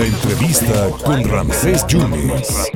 [0.00, 2.72] La entrevista con Ramsés Yunes.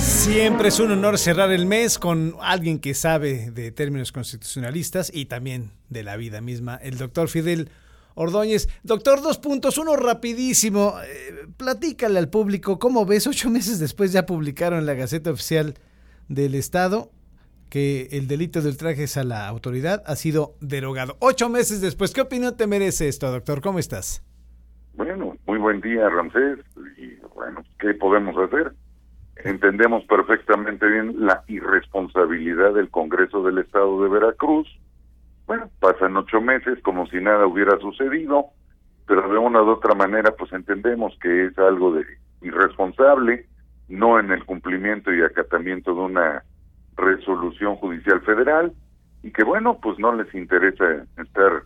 [0.00, 5.26] Siempre es un honor cerrar el mes con alguien que sabe de términos constitucionalistas y
[5.26, 7.70] también de la vida misma, el doctor Fidel
[8.16, 8.68] Ordóñez.
[8.82, 10.94] Doctor, dos puntos, uno rapidísimo.
[11.00, 13.28] Eh, platícale al público, ¿cómo ves?
[13.28, 15.74] Ocho meses después ya publicaron en la Gaceta Oficial
[16.26, 17.12] del Estado
[17.68, 21.16] que el delito de ultrajes a la autoridad ha sido derogado.
[21.20, 23.60] Ocho meses después, ¿qué opinión te merece esto, doctor?
[23.60, 24.24] ¿Cómo estás?
[24.94, 25.29] Bueno,
[25.70, 26.58] buen día, Ramsés.
[26.96, 28.72] Y bueno, ¿qué podemos hacer?
[29.44, 34.66] Entendemos perfectamente bien la irresponsabilidad del Congreso del Estado de Veracruz.
[35.46, 38.46] Bueno, pasan ocho meses como si nada hubiera sucedido,
[39.06, 42.04] pero de una u otra manera, pues entendemos que es algo de
[42.42, 43.46] irresponsable,
[43.88, 46.42] no en el cumplimiento y acatamiento de una
[46.96, 48.72] resolución judicial federal
[49.22, 51.62] y que bueno, pues no les interesa estar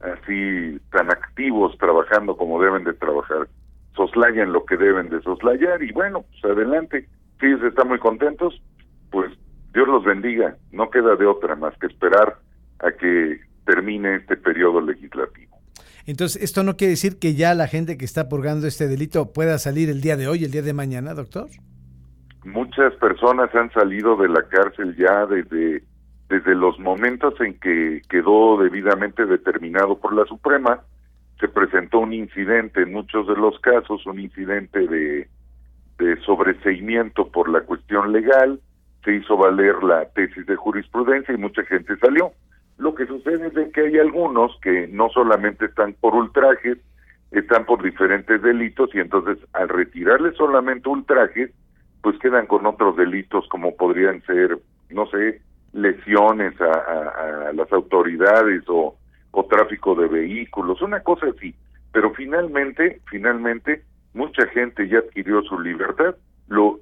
[0.00, 3.48] así tan activos trabajando como deben de trabajar.
[3.94, 7.08] Soslayan lo que deben de soslayar y bueno, pues adelante.
[7.40, 8.62] Si ellos están muy contentos,
[9.10, 9.32] pues
[9.72, 10.56] Dios los bendiga.
[10.72, 12.38] No queda de otra más que esperar
[12.80, 15.56] a que termine este periodo legislativo.
[16.06, 19.58] Entonces, ¿esto no quiere decir que ya la gente que está purgando este delito pueda
[19.58, 21.48] salir el día de hoy, el día de mañana, doctor?
[22.46, 25.82] muchas personas han salido de la cárcel ya desde
[26.28, 30.80] desde los momentos en que quedó debidamente determinado por la Suprema,
[31.38, 35.28] se presentó un incidente en muchos de los casos, un incidente de,
[35.98, 38.60] de sobreseimiento por la cuestión legal,
[39.04, 42.32] se hizo valer la tesis de jurisprudencia y mucha gente salió.
[42.78, 46.78] Lo que sucede es que hay algunos que no solamente están por ultrajes,
[47.30, 51.50] están por diferentes delitos y entonces al retirarles solamente ultrajes,
[52.02, 54.58] pues quedan con otros delitos como podrían ser,
[54.90, 55.40] no sé,
[55.76, 58.96] lesiones a, las autoridades o,
[59.30, 61.54] o tráfico de vehículos, una cosa así.
[61.92, 66.16] Pero finalmente, finalmente, mucha gente ya adquirió su libertad.
[66.48, 66.80] Lo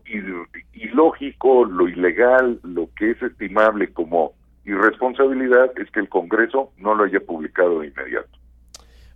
[0.73, 7.05] ilógico, lo ilegal, lo que es estimable como irresponsabilidad es que el Congreso no lo
[7.05, 8.39] haya publicado de inmediato.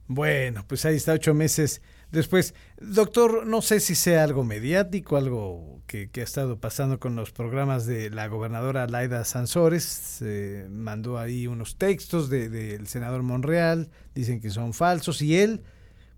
[0.07, 2.55] Bueno, pues ahí está ocho meses después.
[2.81, 7.87] Doctor, no sé si sea algo mediático, algo que, ha estado pasando con los programas
[7.87, 9.83] de la gobernadora Laida Sansores.
[9.83, 15.63] Se mandó ahí unos textos del de, senador Monreal, dicen que son falsos, y él,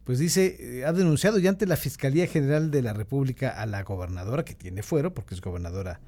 [0.05, 3.85] pues dice, eh, ha denunciado ya ante la Fiscalía General de la República a la
[3.85, 6.01] gobernadora, que tiene fuero, porque es gobernadora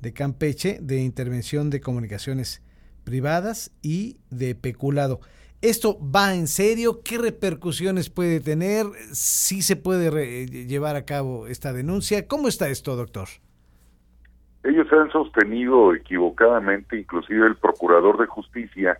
[0.00, 2.60] de Campeche, de intervención de comunicaciones
[3.02, 5.20] privadas y de peculado.
[5.62, 7.00] ¿Esto va en serio?
[7.02, 8.86] ¿Qué repercusiones puede tener?
[9.12, 12.28] ¿Sí se puede llevar a cabo esta denuncia?
[12.28, 13.28] ¿Cómo está esto, doctor?
[14.64, 18.98] Ellos han sostenido equivocadamente, inclusive el procurador de justicia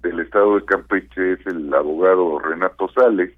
[0.00, 3.32] del estado de Campeche es el abogado Renato Sales,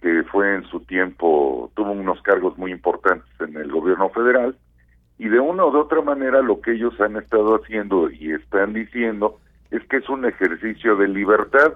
[0.00, 4.56] que fue en su tiempo, tuvo unos cargos muy importantes en el gobierno federal,
[5.18, 8.72] y de una o de otra manera lo que ellos han estado haciendo y están
[8.72, 9.38] diciendo
[9.70, 11.74] es que es un ejercicio de libertad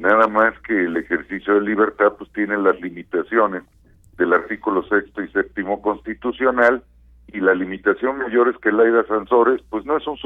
[0.00, 3.62] nada más que el ejercicio de libertad pues tiene las limitaciones
[4.16, 6.82] del artículo sexto y séptimo constitucional
[7.28, 10.16] y la limitación mayor es que Laida Sansores pues no es un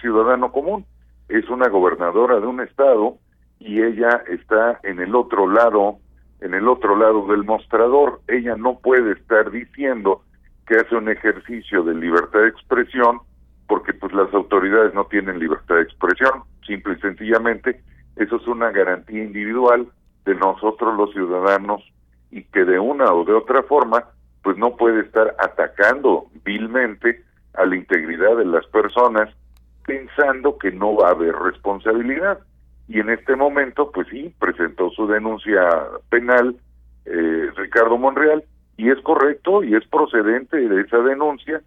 [0.00, 0.84] ciudadano común,
[1.28, 3.16] es una gobernadora de un estado
[3.58, 5.98] y ella está en el otro lado,
[6.40, 10.22] en el otro lado del mostrador, ella no puede estar diciendo
[10.66, 13.20] que hace un ejercicio de libertad de expresión
[13.66, 17.80] porque pues las autoridades no tienen libertad de expresión, simple y sencillamente
[18.16, 19.86] eso es una garantía individual
[20.24, 21.82] de nosotros los ciudadanos
[22.30, 24.04] y que de una o de otra forma
[24.42, 27.22] pues no puede estar atacando vilmente
[27.54, 29.28] a la integridad de las personas
[29.86, 32.38] pensando que no va a haber responsabilidad.
[32.88, 35.62] Y en este momento, pues sí, presentó su denuncia
[36.10, 36.56] penal
[37.04, 38.44] eh, Ricardo Monreal
[38.76, 41.62] y es correcto y es procedente de esa denuncia.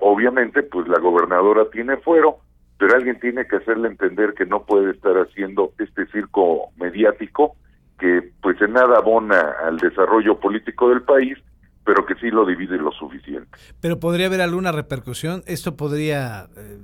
[0.00, 2.38] Obviamente, pues la gobernadora tiene fuero,
[2.80, 7.56] pero alguien tiene que hacerle entender que no puede estar haciendo este circo mediático
[7.98, 11.36] que pues en nada abona al desarrollo político del país,
[11.84, 13.50] pero que sí lo divide lo suficiente.
[13.82, 16.78] Pero podría haber alguna repercusión, esto podría eh,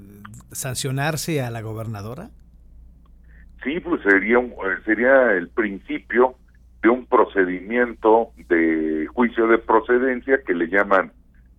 [0.53, 2.29] sancionarse a la gobernadora?
[3.65, 6.35] Sí, pues sería un, eh, sería el principio
[6.83, 11.11] de un procedimiento de juicio de procedencia que le llaman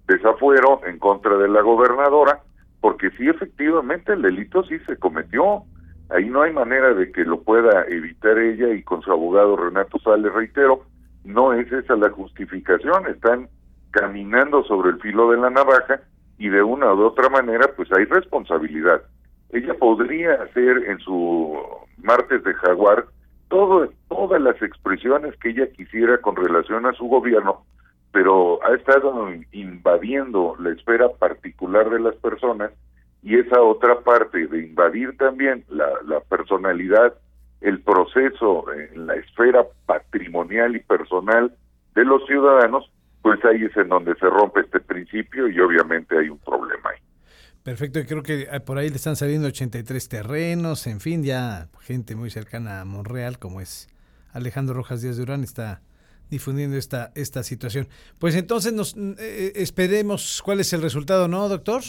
[0.08, 2.44] desafuero en contra de la gobernadora
[2.88, 5.64] porque sí, efectivamente, el delito sí se cometió.
[6.10, 10.00] Ahí no hay manera de que lo pueda evitar ella y con su abogado Renato
[10.00, 10.86] Sales, reitero,
[11.26, 13.50] no es esa la justificación, están
[13.92, 16.00] caminando sobre el filo de la navaja
[16.38, 19.02] y de una u otra manera pues hay responsabilidad.
[19.50, 21.58] Ella podría hacer en su
[21.98, 23.04] martes de jaguar
[23.50, 27.66] todo, todas las expresiones que ella quisiera con relación a su gobierno,
[28.12, 32.72] pero ha estado invadiendo la esfera particular de las personas
[33.24, 37.14] y esa otra parte de invadir también la, personalidad,
[37.62, 41.54] el proceso en la esfera patrimonial y personal
[41.96, 42.90] de los ciudadanos,
[43.22, 47.02] pues ahí es en donde se rompe este principio y obviamente hay un problema ahí.
[47.64, 52.16] Perfecto, creo que eh, por ahí le están saliendo 83 terrenos, en fin, ya gente
[52.16, 53.90] muy cercana a Monreal, como es
[54.32, 55.82] Alejandro Rojas Díaz Durán, está
[56.30, 57.88] difundiendo esta, esta situación.
[58.20, 61.82] Pues entonces nos eh, esperemos cuál es el resultado, ¿no, doctor?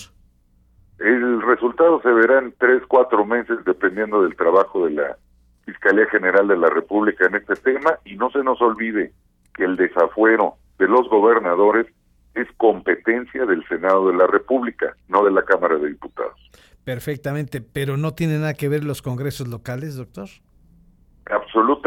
[0.99, 5.17] El resultado se verá en tres, cuatro meses, dependiendo del trabajo de la
[5.65, 9.13] Fiscalía General de la República en este tema, y no se nos olvide
[9.55, 11.87] que el desafuero de los gobernadores
[12.35, 16.39] es competencia del Senado de la República, no de la Cámara de Diputados.
[16.85, 20.29] Perfectamente, pero no tiene nada que ver los congresos locales, doctor.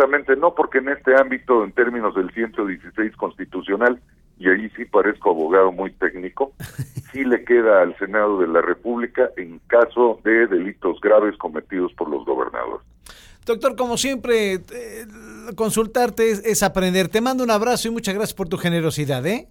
[0.02, 4.02] Absolutamente no, porque en este ámbito, en términos del 116 constitucional,
[4.40, 6.54] y ahí sí parezco abogado muy técnico,
[7.12, 12.10] sí le queda al Senado de la República en caso de delitos graves cometidos por
[12.10, 12.82] los gobernadores.
[13.46, 15.06] Doctor, como siempre, eh,
[15.56, 17.08] consultarte es, aprender.
[17.08, 19.50] Te mando un abrazo y muchas gracias por tu generosidad, ¿eh?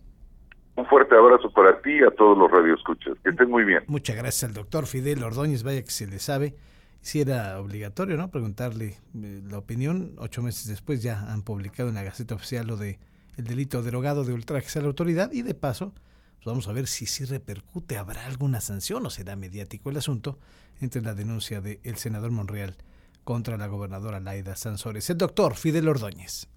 [0.75, 3.15] Un fuerte abrazo para ti y a todos los radioescuchas.
[3.23, 3.85] Que estén muy bien.
[3.87, 6.55] Muchas gracias al doctor Fidel Ordóñez, vaya que se le sabe.
[7.01, 8.31] Si era obligatorio, ¿no?
[8.31, 10.15] Preguntarle eh, la opinión.
[10.19, 12.99] Ocho meses después ya han publicado en la Gaceta Oficial lo de
[13.37, 15.95] el delito derogado de ultrajes a la autoridad y de paso
[16.41, 20.39] pues vamos a ver si sí repercute, habrá alguna sanción o será mediático el asunto
[20.81, 22.79] entre la denuncia del senador Monreal
[23.25, 25.11] contra la gobernadora Laida Sansores.
[25.11, 26.49] El doctor Fidel Ordóñez.